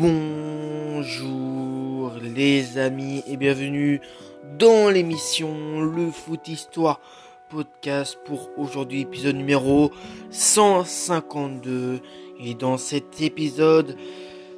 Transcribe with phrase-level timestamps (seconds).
[0.00, 1.16] Bonjour
[2.22, 4.00] les amis et bienvenue
[4.56, 7.00] dans l'émission Le Foot Histoire
[7.50, 9.90] podcast pour aujourd'hui épisode numéro
[10.30, 11.98] 152
[12.38, 13.96] et dans cet épisode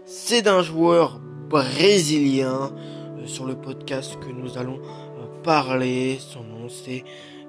[0.04, 2.74] c'est d'un joueur brésilien
[3.16, 6.18] euh, sur le podcast que nous allons euh, parler.
[6.20, 7.02] Son nom c'est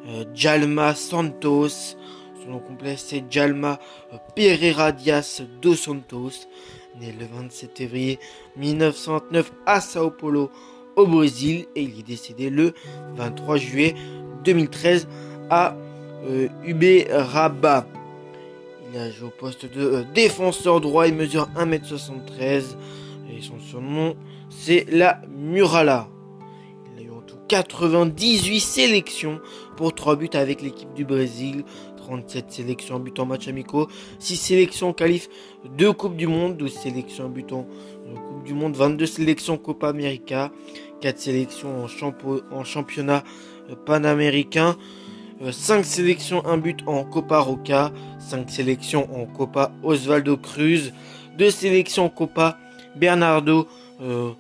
[0.07, 1.97] euh, Jalma Santos.
[2.41, 3.79] Son nom complet c'est Jalma
[4.33, 6.47] Pereira Dias dos Santos
[6.99, 8.19] né le 27 février
[8.57, 10.49] 1929 à Sao Paulo
[10.95, 12.73] au Brésil et il est décédé le
[13.15, 13.95] 23 juillet
[14.43, 15.07] 2013
[15.49, 15.75] à
[16.25, 17.87] euh, Uberaba.
[18.93, 22.75] Il a joué au poste de euh, défenseur droit, il mesure 1m73
[23.31, 24.15] et son surnom
[24.51, 26.07] c'est la Murala.
[26.93, 29.39] Il a eu en tout 98 sélections
[29.77, 31.63] pour 3 buts avec l'équipe du Brésil,
[32.01, 33.87] 37 sélections en but en match amicaux,
[34.19, 35.29] 6 sélections qualif,
[35.77, 37.65] 2 Coupes du Monde, 12 sélections en but en
[38.15, 40.51] Coupe du Monde, 22 sélections Copa América,
[41.01, 43.23] 4 sélections en, en championnat
[43.69, 44.75] euh, panaméricain,
[45.49, 50.91] 5 euh, sélections, 1 but en Copa Roca, 5 sélections en Copa Osvaldo Cruz,
[51.37, 52.57] 2 sélections en Copa
[52.95, 53.67] Bernardo
[54.01, 54.31] euh,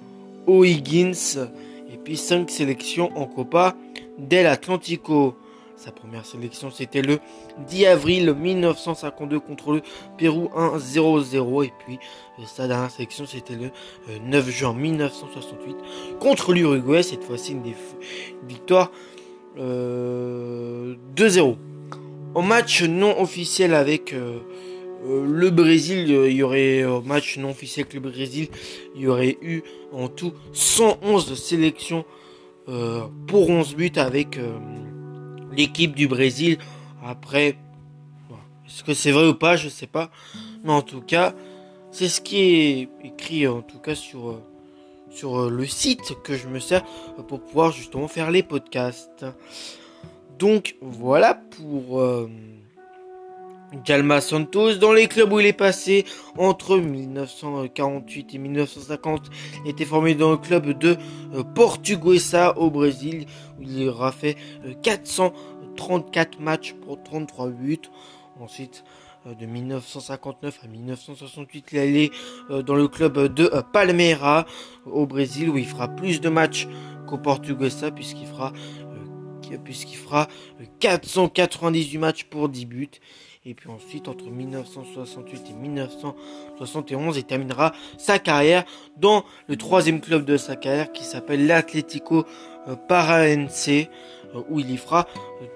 [0.47, 1.47] O'Higgins,
[1.91, 3.75] et puis 5 sélections en Copa
[4.17, 5.35] del Atlantico.
[5.83, 7.17] Sa première sélection, c'était le
[7.67, 9.81] 10 avril 1952 contre le
[10.15, 11.65] Pérou 1-0-0.
[11.65, 11.97] Et puis,
[12.37, 13.71] euh, sa dernière sélection, c'était le
[14.23, 15.75] 9 euh, juin 1968
[16.19, 17.01] contre l'Uruguay.
[17.01, 17.63] Cette fois-ci, une,
[18.47, 18.91] victoire
[19.57, 19.59] 2-0.
[19.59, 21.55] Euh,
[22.35, 27.95] en match non officiel avec le Brésil, il y aurait, au match non officiel avec
[27.95, 28.49] le Brésil,
[28.95, 32.05] il y aurait eu en tout 111 sélections
[33.27, 34.37] pour 11 buts avec
[35.51, 36.57] l'équipe du Brésil.
[37.03, 37.55] Après,
[38.67, 40.09] est-ce que c'est vrai ou pas, je sais pas.
[40.63, 41.33] Mais en tout cas,
[41.91, 44.41] c'est ce qui est écrit en tout cas sur, euh,
[45.23, 46.83] euh, le site que je me sers
[47.27, 49.25] pour pouvoir justement faire les podcasts.
[50.39, 52.29] Donc voilà pour euh,
[53.85, 56.05] Jalma Santos, dans les clubs où il est passé
[56.37, 59.29] entre 1948 et 1950,
[59.63, 60.97] il était formé dans le club de
[61.33, 63.25] euh, Portuguesa au Brésil,
[63.59, 64.35] où il aura fait
[64.83, 67.79] 434 euh, matchs pour 33 buts.
[68.41, 68.83] Ensuite,
[69.25, 72.11] euh, de 1959 à 1968, il est allé
[72.65, 74.45] dans le club de Palmeiras
[74.85, 76.67] au Brésil, où il fera plus de matchs
[77.07, 78.51] qu'au Portuguesa, puisqu'il fera
[79.65, 80.29] puisqu'il fera
[80.79, 82.89] 498 matchs pour 10 buts.
[83.43, 88.65] Et puis ensuite, entre 1968 et 1971, il terminera sa carrière
[88.97, 92.25] dans le troisième club de sa carrière qui s'appelle l'Atlético
[92.67, 93.85] euh, Paraense, euh,
[94.47, 95.07] où il y fera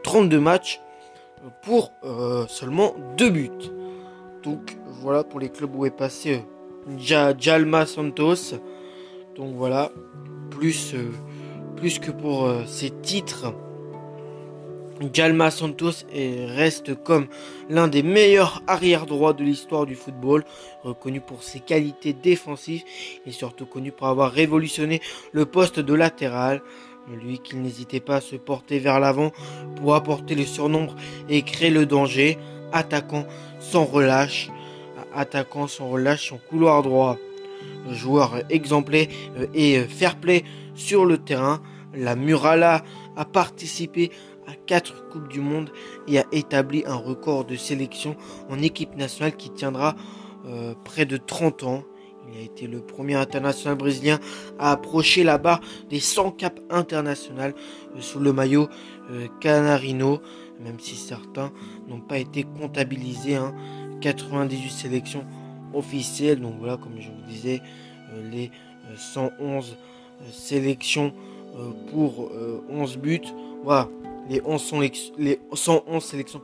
[0.01, 0.81] 32 matchs
[1.43, 1.91] euh, pour
[2.47, 3.51] seulement 2 buts.
[4.41, 6.43] Donc voilà pour les clubs où est passé
[6.97, 8.55] Jalma Santos.
[9.35, 9.91] Donc voilà,
[10.49, 10.95] plus,
[11.75, 13.53] plus que pour ses titres.
[15.13, 17.27] Jalma Santos reste comme
[17.69, 20.45] l'un des meilleurs arrière droits de l'histoire du football,
[20.83, 22.83] reconnu pour ses qualités défensives
[23.25, 25.01] et surtout connu pour avoir révolutionné
[25.31, 26.61] le poste de latéral.
[27.21, 29.31] Lui qui n'hésitait pas à se porter vers l'avant
[29.75, 30.95] pour apporter le surnombre
[31.29, 32.37] et créer le danger,
[32.71, 33.27] attaquant
[33.59, 34.49] sans relâche,
[35.13, 37.17] attaquant sans relâche son couloir droit.
[37.91, 39.07] Joueur exemplaire
[39.53, 41.61] et fair play sur le terrain,
[41.93, 42.83] la Murala
[43.15, 44.11] a participé
[44.47, 45.69] à 4 Coupes du Monde
[46.07, 48.15] et a établi un record de sélection
[48.49, 49.95] en équipe nationale qui tiendra
[50.47, 51.83] euh, près de 30 ans.
[52.31, 54.19] Il a été le premier international brésilien
[54.59, 57.53] à approcher la barre des 100 caps internationales
[57.95, 58.67] euh, sous le maillot
[59.11, 60.21] euh, Canarino,
[60.59, 61.51] même si certains
[61.87, 63.39] n'ont pas été comptabilisés.
[64.01, 64.69] 98 hein.
[64.69, 65.25] sélections
[65.73, 67.61] officielles, donc voilà, comme je vous disais,
[68.31, 68.51] les
[68.95, 69.77] 111
[70.31, 71.13] sélections
[71.91, 72.31] pour
[72.69, 73.21] 11 buts.
[73.63, 73.89] Voilà,
[74.29, 74.73] les 11,
[75.17, 76.41] les 111 sélections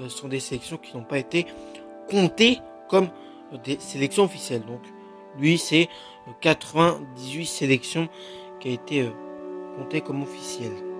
[0.00, 1.46] euh, sont des sélections qui n'ont pas été
[2.08, 3.08] comptées comme
[3.64, 4.64] des sélections officielles.
[4.64, 4.80] Donc
[5.38, 5.88] lui c'est
[6.40, 8.08] 98 sélections
[8.60, 9.10] qui a été euh,
[9.76, 10.93] comptées comme officielles.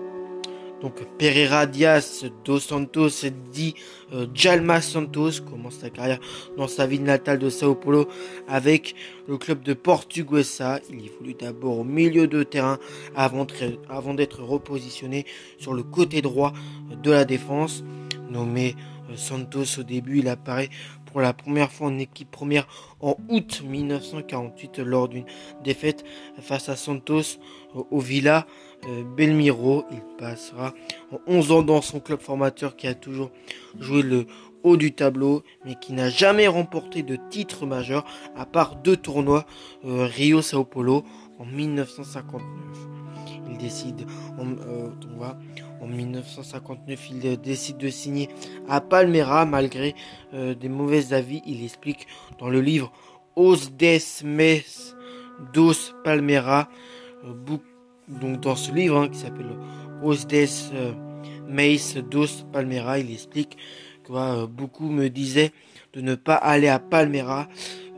[0.85, 3.73] Donc Pereira Dias dos Santos dit
[4.13, 4.27] euh,
[4.81, 6.19] Santos commence sa carrière
[6.57, 8.07] dans sa ville natale de Sao Paulo
[8.47, 8.93] avec
[9.27, 10.79] le club de Portuguesa.
[10.91, 12.77] Il évolue d'abord au milieu de terrain
[13.15, 13.45] avant,
[14.13, 15.25] d'être repositionné
[15.57, 16.53] sur le côté droit
[17.01, 17.83] de la défense.
[18.29, 18.75] Nommé
[19.09, 20.69] euh, Santos au début, il apparaît
[21.07, 22.67] pour la première fois en équipe première
[22.99, 25.25] en août 1948 lors d'une
[25.63, 26.05] défaite
[26.41, 27.39] face à Santos
[27.73, 28.45] au Villa
[29.17, 29.85] Belmiro.
[29.91, 30.73] Il passera
[31.27, 33.31] 11 ans dans son club formateur qui a toujours
[33.79, 34.25] joué le
[34.63, 38.03] haut du tableau, mais qui n'a jamais remporté de titre majeur
[38.35, 39.45] à part deux tournois
[39.83, 41.03] Rio Sao Paulo
[41.39, 42.41] en 1959.
[43.51, 44.05] Il décide
[44.39, 44.47] en,
[45.83, 48.29] en 1959, il décide de signer
[48.67, 49.93] à Palmera malgré
[50.33, 51.41] des mauvais avis.
[51.45, 52.07] Il explique
[52.39, 52.91] dans le livre
[53.35, 54.63] Os des Mes
[55.53, 56.69] dos Palmera.
[58.07, 59.57] Donc dans ce livre hein, qui s'appelle
[60.03, 60.47] Os des
[61.47, 61.77] Meis
[62.09, 63.57] dos Palmera, il explique
[64.03, 65.51] que euh, beaucoup me disaient
[65.93, 67.47] de ne pas aller à Palmera,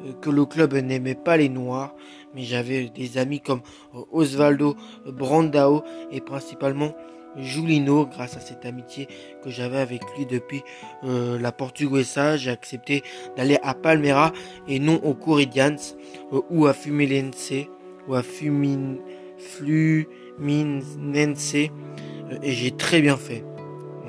[0.06, 1.96] euh, que le club n'aimait pas les Noirs,
[2.36, 3.62] mais j'avais des amis comme
[3.96, 4.76] euh, Osvaldo
[5.06, 6.94] Brandao et principalement
[7.38, 9.08] Julino, grâce à cette amitié
[9.44, 10.64] que j'avais avec lui depuis
[11.04, 13.04] euh, la Portuguesa, j'ai accepté
[13.36, 14.34] d'aller à Palmera
[14.68, 15.76] et non au Corinthians
[16.34, 17.54] euh, ou à Fumilense
[18.08, 18.96] ou à Fumin,
[19.38, 20.98] Fluminense
[21.56, 21.70] euh,
[22.42, 23.44] et j'ai très bien fait.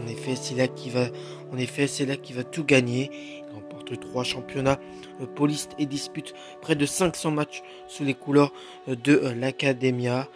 [0.03, 1.09] En effet, c'est là qui va,
[1.53, 3.11] en effet, c'est là qui va tout gagner.
[3.49, 4.79] Il remporte trois championnats
[5.35, 8.53] polistes et dispute près de 500 matchs sous les couleurs
[8.87, 10.29] de l'Academia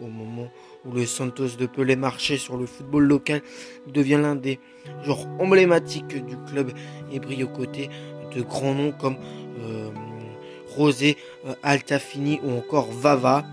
[0.00, 0.48] au moment
[0.84, 3.42] où le Santos de Pelé marchait sur le football local,
[3.86, 4.58] devient l'un des
[5.04, 6.72] joueurs emblématiques du club
[7.12, 7.88] et brille aux côtés
[8.34, 9.16] de grands noms comme
[9.60, 9.90] euh,
[10.68, 11.16] Rosé,
[11.46, 13.44] euh, Altafini ou encore Vava.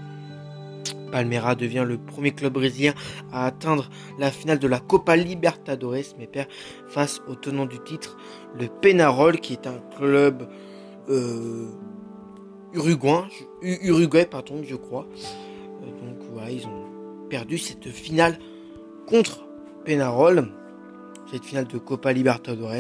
[1.10, 2.94] Palmeiras devient le premier club brésilien
[3.32, 6.48] à atteindre la finale de la Copa Libertadores, mais perd
[6.88, 8.18] face au tenant du titre,
[8.60, 10.48] le Penarol, qui est un club
[11.10, 11.68] euh,
[12.74, 13.28] uruguayen,
[13.62, 14.28] uruguay,
[14.64, 15.08] je crois.
[15.82, 16.86] donc voilà, ils ont
[17.30, 18.38] perdu cette finale
[19.08, 19.46] contre
[19.86, 20.50] Penarol.
[21.32, 22.72] Cette finale de Copa Libertadores.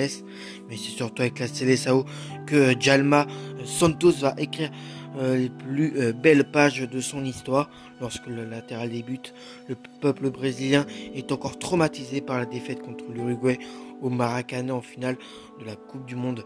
[0.67, 2.03] Mais c'est surtout avec la Seleção
[2.47, 3.27] que Jalma
[3.63, 7.69] Santos va écrire euh, les plus euh, belles pages de son histoire.
[7.99, 9.33] Lorsque le latéral débute,
[9.67, 13.57] le peuple brésilien est encore traumatisé par la défaite contre l'Uruguay
[14.01, 15.17] au Maracanã en finale
[15.59, 16.45] de la Coupe du Monde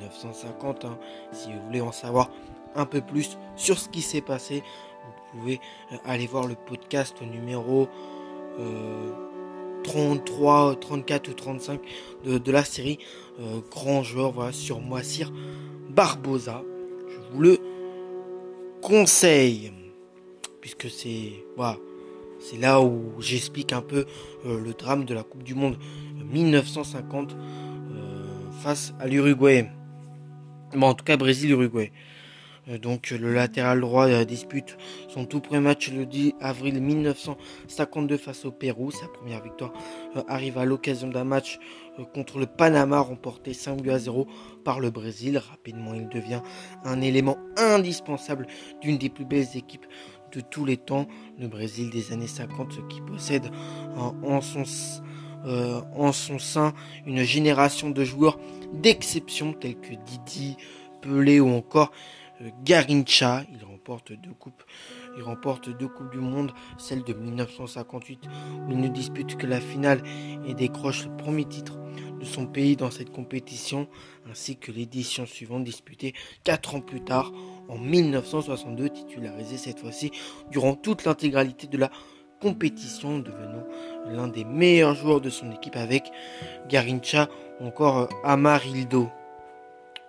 [0.00, 0.84] 1950.
[0.84, 0.98] Hein.
[1.32, 2.30] Si vous voulez en savoir
[2.74, 4.62] un peu plus sur ce qui s'est passé,
[5.04, 5.60] vous pouvez
[5.92, 7.88] euh, aller voir le podcast numéro
[9.86, 11.80] 33, 34 ou 35
[12.24, 12.98] de, la série
[13.40, 15.32] euh, Grand joueur voilà, sur Moissir
[15.90, 16.62] Barbosa.
[17.08, 17.60] Je vous le
[18.86, 19.72] conseille
[20.60, 21.76] puisque c'est voilà,
[22.38, 24.06] c'est là où j'explique un peu
[24.44, 25.76] euh, le drame de la Coupe du Monde
[26.30, 27.36] 1950
[28.62, 29.68] face à l'Uruguay.
[30.74, 31.92] Bon, en tout cas, Brésil-Uruguay.
[32.68, 34.76] Euh, donc le latéral droit euh, dispute
[35.08, 38.90] son tout premier match le 10 avril 1952 face au Pérou.
[38.90, 39.72] Sa première victoire
[40.16, 41.58] euh, arrive à l'occasion d'un match
[42.04, 44.26] contre le Panama remporté 5 buts à 0
[44.64, 45.38] par le Brésil.
[45.38, 46.42] Rapidement, il devient
[46.84, 48.46] un élément indispensable
[48.80, 49.86] d'une des plus belles équipes
[50.32, 51.06] de tous les temps,
[51.38, 53.50] le Brésil des années 50 qui possède
[53.96, 54.64] en, son,
[55.94, 56.74] en son sein
[57.06, 58.38] une génération de joueurs
[58.72, 60.56] d'exception tels que Didi,
[61.00, 61.92] Pelé ou encore
[62.40, 63.44] euh, Garincha.
[63.52, 64.62] Il remporte deux coupes.
[65.16, 68.20] Il remporte deux coupes du monde, celle de 1958
[68.66, 70.02] où il ne dispute que la finale
[70.46, 71.78] et décroche le premier titre
[72.20, 73.88] de son pays dans cette compétition,
[74.30, 76.14] ainsi que l'édition suivante disputée
[76.44, 77.32] quatre ans plus tard
[77.68, 80.10] en 1962, titularisé cette fois-ci
[80.50, 81.90] durant toute l'intégralité de la
[82.40, 83.66] compétition, devenant
[84.06, 86.10] l'un des meilleurs joueurs de son équipe avec
[86.68, 87.28] Garincha
[87.60, 89.08] ou encore Amarildo.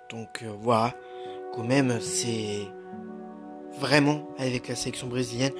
[0.10, 0.94] Donc euh, voilà,
[1.64, 2.68] même, c'est
[3.80, 5.54] vraiment avec la sélection brésilienne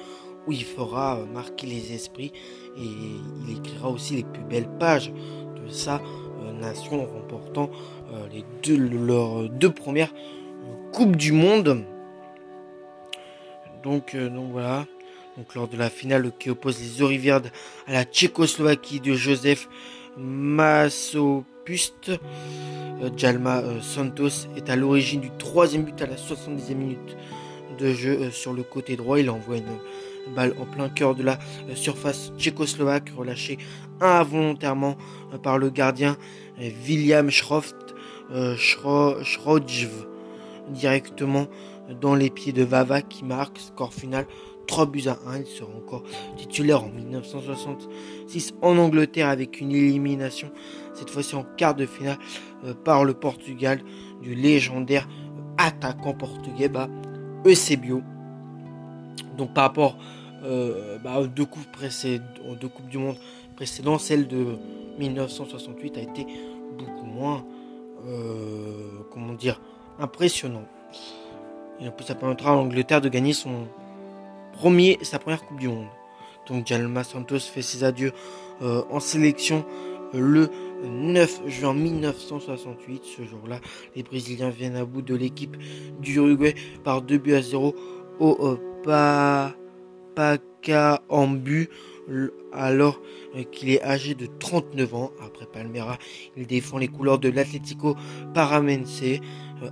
[0.48, 2.32] où il fera euh, marquer les esprits
[2.76, 7.70] et il écrira aussi les plus belles pages de sa euh, nation en remportant
[8.12, 10.12] euh, les deux, leurs deux premières
[10.92, 11.84] Coupes du Monde.
[13.82, 14.86] Donc, donc voilà.
[15.36, 17.42] Donc lors de la finale qui oppose les Orivières
[17.86, 19.68] à la Tchécoslovaquie de Joseph
[20.16, 22.10] Massopust,
[23.16, 27.16] Jalma Santos est à l'origine du troisième but à la 70e minute
[27.78, 29.18] de jeu euh, sur le côté droit.
[29.18, 29.78] Il envoie une
[30.34, 31.38] balle en plein cœur de la
[31.74, 33.56] surface tchécoslovaque, relâchée
[34.00, 34.96] involontairement
[35.42, 36.16] par le gardien
[36.86, 37.76] William Schroft,
[40.68, 41.46] directement
[42.02, 43.58] dans les pieds de Vava qui marque.
[43.58, 44.26] Score final
[44.68, 45.38] 3 buts à 1.
[45.40, 46.04] Il sera encore
[46.36, 50.52] titulaire en 1966 en Angleterre avec une élimination,
[50.94, 52.18] cette fois-ci en quart de finale,
[52.64, 53.80] euh, par le Portugal
[54.22, 55.08] du légendaire
[55.56, 56.88] attaquant portugais bah,
[57.44, 58.02] Eusebio.
[59.36, 59.96] Donc par rapport
[60.44, 63.16] euh, bah, aux, deux coupes du monde
[63.56, 64.56] précédentes, celle de
[64.98, 66.26] 1968 a été
[66.78, 67.44] beaucoup moins,
[68.06, 69.60] euh, comment dire,
[69.98, 70.64] impressionnant.
[71.80, 73.66] Et en plus, ça permettra à l'Angleterre de gagner son
[74.52, 75.86] premier, sa première Coupe du Monde.
[76.48, 78.12] Donc Jalma Santos fait ses adieux
[78.60, 79.64] en sélection
[80.12, 80.50] le
[80.84, 83.02] 9 juin 1968.
[83.04, 83.60] Ce jour-là,
[83.96, 85.56] les Brésiliens viennent à bout de l'équipe
[86.00, 86.54] d'Uruguay
[86.84, 87.74] par 2 buts à 0
[88.20, 89.54] au pa
[90.14, 91.68] Pacaembu
[92.52, 93.00] alors
[93.36, 95.10] euh, qu'il est âgé de 39 ans.
[95.24, 95.98] Après Palmera,
[96.36, 97.96] il défend les couleurs de l'Atlético
[98.34, 99.18] Paramense euh,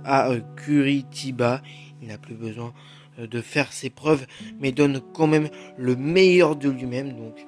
[0.05, 1.61] à euh, Curitiba.
[2.01, 2.73] Il n'a plus besoin
[3.17, 4.27] de faire ses preuves,
[4.59, 7.17] mais donne quand même le meilleur de lui-même.
[7.17, 7.47] Donc,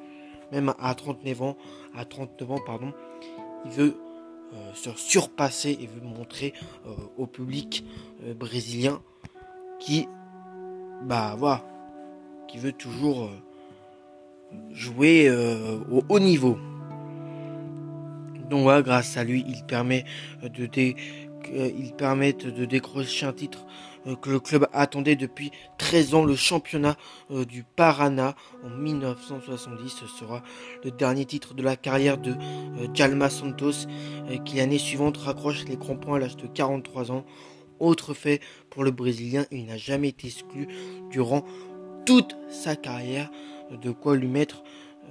[0.52, 1.58] même à 39 ans,
[1.96, 2.92] à 39 ans, pardon,
[3.66, 3.96] il veut
[4.74, 6.54] se surpasser et veut montrer
[7.18, 7.86] au public
[8.36, 9.00] brésilien
[9.80, 10.08] qui,
[11.04, 11.64] bah voilà,
[12.48, 13.30] qui veut toujours
[14.72, 16.58] jouer euh, au haut niveau.
[18.50, 20.06] Donc voilà, grâce à lui, il permet
[20.42, 23.66] de, euh, il permet de décrocher un titre
[23.99, 26.96] euh, que le club attendait depuis 13 ans, le championnat
[27.30, 29.90] du Paraná en 1970.
[29.90, 30.42] Ce sera
[30.84, 32.36] le dernier titre de la carrière de
[32.94, 33.88] Jalma Santos,
[34.46, 37.26] qui l'année suivante raccroche les crampons à l'âge de 43 ans.
[37.80, 40.68] Autre fait pour le Brésilien, il n'a jamais été exclu
[41.10, 41.46] durant
[42.06, 43.30] toute sa carrière
[43.72, 44.64] de quoi lui mettre,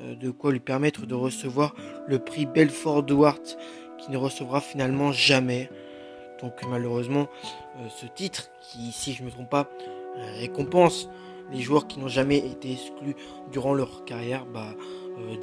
[0.02, 1.74] euh, de quoi lui permettre de recevoir
[2.06, 3.58] le prix Belfort Duarte
[3.98, 5.70] qui ne recevra finalement jamais.
[6.42, 7.28] Donc malheureusement,
[7.67, 9.68] euh, ce titre, qui si je ne me trompe pas,
[10.16, 11.08] euh, récompense
[11.52, 13.16] les joueurs qui n'ont jamais été exclus
[13.50, 14.74] durant leur carrière, bah,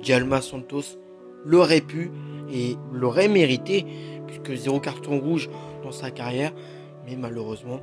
[0.03, 0.99] Jalma Santos
[1.43, 2.11] l'aurait pu
[2.51, 3.85] et l'aurait mérité,
[4.27, 5.49] puisque zéro carton rouge
[5.83, 6.53] dans sa carrière,
[7.07, 7.81] mais malheureusement,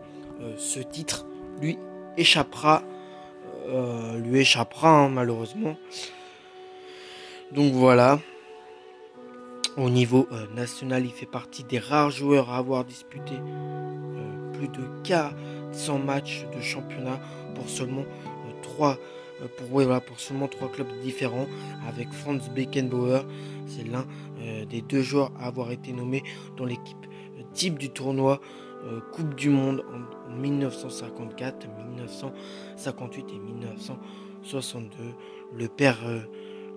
[0.57, 1.27] ce titre
[1.61, 1.79] lui
[2.17, 2.83] échappera
[3.69, 5.77] euh, lui échappera hein, malheureusement.
[7.53, 8.19] Donc voilà.
[9.77, 14.83] Au niveau euh, national, il fait partie des rares joueurs à avoir disputé euh, de
[15.05, 17.21] 400 matchs de championnat
[17.55, 18.05] pour seulement
[18.63, 18.99] 3
[19.57, 21.47] pour, voilà, pour seulement trois clubs différents
[21.89, 23.23] avec Franz Beckenbauer.
[23.67, 24.07] C'est l'un
[24.71, 26.23] des deux joueurs à avoir été nommé
[26.57, 27.07] dans l'équipe
[27.53, 28.41] type du tournoi
[28.85, 34.91] euh, Coupe du Monde en, 1954, 1958 et 1962.
[35.57, 36.21] Le père, euh,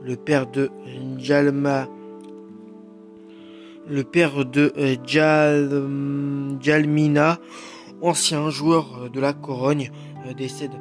[0.03, 0.69] le père de
[1.17, 1.87] Jalma,
[3.87, 4.97] le père de euh,
[6.59, 7.39] Jalmina,
[8.01, 9.91] ancien joueur de la Corogne,
[10.37, 10.71] décède,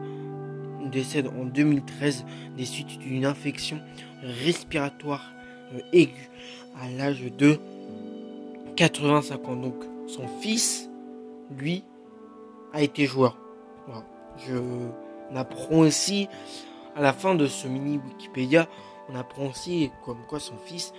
[0.91, 2.25] décède en 2013
[2.57, 3.81] des suites d'une infection
[4.23, 5.33] respiratoire
[5.93, 6.31] aiguë
[6.81, 7.59] à l'âge de
[8.77, 9.57] 85 ans.
[9.57, 9.75] Donc
[10.07, 10.91] son fils
[11.51, 11.85] lui,
[12.73, 13.39] a été joueur.
[14.47, 16.29] Je, on apprend aussi,
[16.97, 18.69] à la fin de ce mini Wikipédia,
[19.09, 20.93] on apprend aussi comme quoi son fils,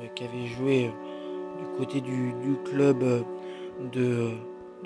[0.00, 2.32] euh, qui avait joué euh, du côté du,
[2.64, 3.22] club euh,
[3.92, 4.30] de,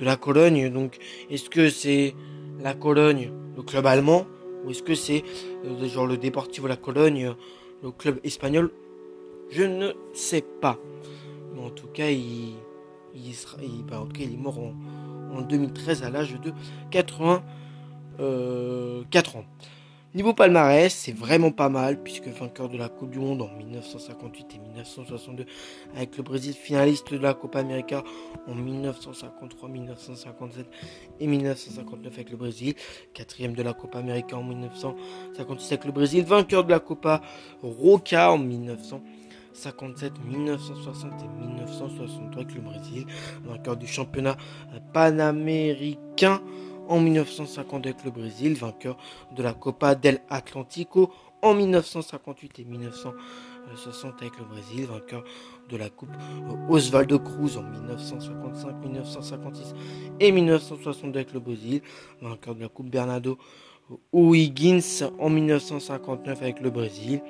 [0.01, 0.99] de la Cologne, donc
[1.31, 2.15] est-ce que c'est
[2.63, 4.27] la Cologne, le club allemand,
[4.65, 5.23] ou est-ce que c'est
[5.85, 7.35] genre le Deportivo La Cologne,
[7.83, 8.71] le club espagnol?
[9.51, 10.79] Je ne sais pas.
[11.55, 12.55] Mais en tout cas, il,
[13.15, 14.75] il, sera, bah, tout cas, il est mort en,
[15.37, 16.53] en 2013 à l'âge de
[16.91, 17.43] 84
[18.21, 19.03] euh,
[19.39, 19.45] ans.
[20.13, 24.57] Niveau palmarès, c'est vraiment pas mal puisque vainqueur de la Coupe du Monde en 1958
[24.57, 25.47] et 1962
[25.95, 28.03] avec le Brésil finaliste de la Copa América
[28.49, 30.67] en 1953, 1957
[31.21, 32.75] et 1959 avec le Brésil,
[33.15, 37.23] quatrième de la Copa América en 1956 avec le Brésil, vainqueur de la Copa
[37.63, 39.01] Roca en 1900
[39.53, 43.07] 57, 1960 et 1963 avec le Brésil,
[43.45, 44.37] vainqueur du championnat
[44.93, 46.41] panaméricain
[46.91, 48.99] en 1950 avec le Brésil, vainqueur
[49.35, 55.25] de la Copa del Atlantico en 1958 et 1960 avec le Brésil, vainqueur
[55.69, 56.11] de la Coupe
[56.69, 59.75] Osvaldo Cruz en 1955, 1956
[60.19, 61.81] et 1960 avec le Brésil,
[62.21, 63.39] vainqueur de la Coupe Bernardo
[64.13, 67.23] O'Higgins en 1959 avec le Brésil,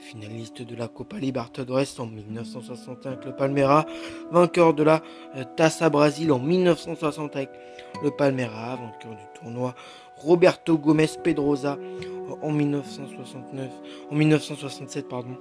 [0.00, 3.86] finaliste de la Copa Libertadores en 1961 avec le Palmeiras,
[4.30, 5.02] vainqueur de la
[5.36, 7.50] euh, Taça Brasil en 1960 avec
[8.02, 9.74] le Palmeiras, vainqueur du tournoi
[10.16, 13.70] Roberto Gomez Pedrosa euh, en 1969,
[14.10, 15.36] en 1967 pardon.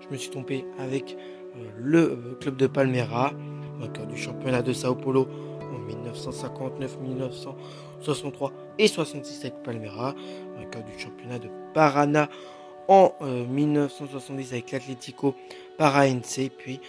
[0.00, 1.16] Je me suis trompé avec
[1.56, 3.32] euh, le club de Palmeiras,
[3.78, 5.28] vainqueur du championnat de Sao Paulo
[5.72, 10.14] en 1959, 1963 et 66 avec Palmeiras,
[10.58, 12.28] vainqueur du championnat de Paraná
[12.90, 15.34] en 1970 euh, avec l'Atlético
[15.78, 16.80] Paraense, puis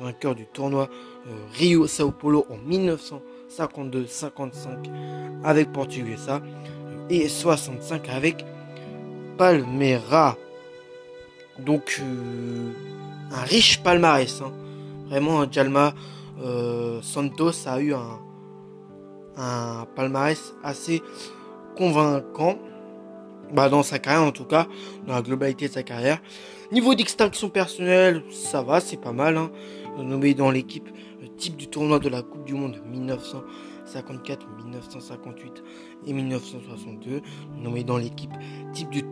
[0.00, 0.88] vainqueur du tournoi
[1.28, 4.90] euh, Rio Sao Paulo en 1952-55
[5.44, 8.44] avec Portuguesa euh, et 65 avec
[9.36, 10.36] Palmeiras.
[11.58, 12.00] Donc
[13.30, 14.40] un riche palmarès.
[14.40, 14.52] Hein.
[15.08, 15.92] Vraiment, Jalma
[17.02, 17.92] Santos a eu
[19.36, 21.02] un palmarès assez
[21.76, 22.58] convaincant.
[23.52, 24.66] Bah dans sa carrière en tout cas,
[25.06, 26.20] dans la globalité de sa carrière.
[26.72, 29.36] Niveau d'extinction personnelle, ça va, c'est pas mal.
[29.36, 29.50] Hein.
[29.98, 30.88] Nommé dans l'équipe
[31.40, 35.62] type du tournoi de la Coupe du Monde 1954, 1958
[36.06, 37.22] et 1962.
[37.58, 38.30] Nommé dans l'équipe
[38.72, 39.02] type du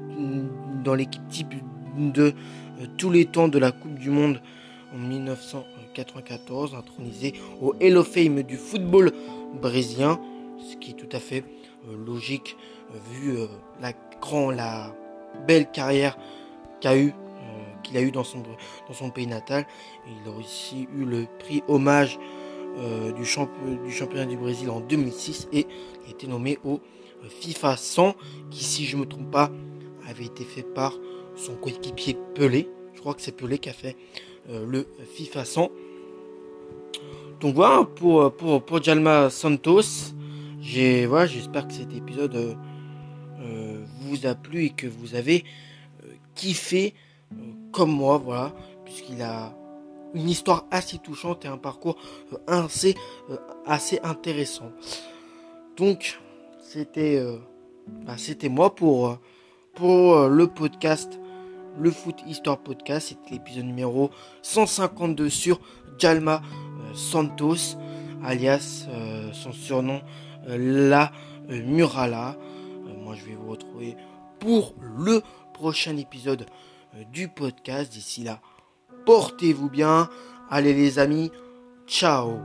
[0.85, 1.55] dans l'équipe type
[1.97, 2.35] de
[2.81, 4.41] euh, tous les temps de la Coupe du Monde
[4.95, 9.13] en 1994, intronisé au Hall of Fame du football
[9.61, 10.21] brésilien,
[10.59, 11.45] ce qui est tout à fait
[11.89, 12.57] euh, logique
[12.95, 13.37] euh, vu
[13.81, 13.93] la
[14.55, 14.95] la
[15.47, 16.17] belle carrière
[16.81, 17.15] qu'a eu
[17.83, 18.43] qu'il a eu dans son,
[18.87, 19.67] dans son pays natal.
[20.07, 22.19] Il a aussi eu le prix hommage
[22.77, 23.23] du,
[23.85, 25.67] du championnat du Brésil en 2006 et
[26.07, 26.81] a été nommé au
[27.27, 28.15] FIFA 100
[28.51, 29.51] qui si je ne me trompe pas
[30.09, 30.95] avait été fait par
[31.37, 32.69] son coéquipier Pelé.
[32.95, 33.97] Je crois que c'est Pelé qui a fait
[34.51, 35.71] euh, le FIFA 100.
[37.41, 40.13] Donc voilà pour, euh, pour, pour Jalma Santos.
[40.61, 42.55] J'ai, voilà, j'espère que cet épisode euh,
[44.09, 45.45] vous a plu et que vous avez
[46.35, 46.95] kiffé
[47.73, 49.55] comme moi, voilà, puisqu'il a
[50.15, 51.97] une histoire assez touchante et un parcours
[52.47, 52.95] assez,
[53.67, 54.73] assez intéressant.
[55.77, 56.19] Donc,
[56.61, 57.23] c'était,
[58.07, 59.19] bah, c'était moi pour,
[59.75, 61.19] pour le podcast
[61.79, 63.09] le Foot Histoire Podcast.
[63.09, 64.11] C'était l'épisode numéro
[64.43, 65.61] 152 sur
[65.99, 67.77] Jalma euh, Santos,
[68.25, 70.01] alias euh, son surnom
[70.49, 71.13] euh, La
[71.49, 72.37] Murala.
[72.95, 73.97] Moi, je vais vous retrouver
[74.41, 75.23] pour le
[75.55, 76.47] prochain épisode
[77.13, 77.93] du podcast.
[77.93, 78.41] D'ici là,
[79.07, 80.09] portez-vous bien.
[80.51, 81.31] Allez les amis,
[81.87, 82.39] ciao